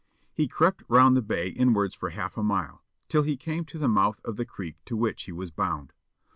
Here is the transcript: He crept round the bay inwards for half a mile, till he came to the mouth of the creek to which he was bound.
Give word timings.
He 0.33 0.47
crept 0.47 0.81
round 0.87 1.15
the 1.15 1.21
bay 1.21 1.49
inwards 1.49 1.93
for 1.93 2.09
half 2.09 2.35
a 2.35 2.41
mile, 2.41 2.83
till 3.07 3.21
he 3.21 3.37
came 3.37 3.65
to 3.65 3.77
the 3.77 3.87
mouth 3.87 4.19
of 4.25 4.35
the 4.35 4.45
creek 4.45 4.77
to 4.85 4.97
which 4.97 5.25
he 5.25 5.31
was 5.31 5.51
bound. 5.51 5.93